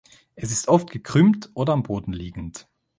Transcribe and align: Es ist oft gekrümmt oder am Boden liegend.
Es 0.33 0.51
ist 0.51 0.67
oft 0.67 0.89
gekrümmt 0.89 1.51
oder 1.53 1.73
am 1.73 1.83
Boden 1.83 2.11
liegend. 2.11 2.67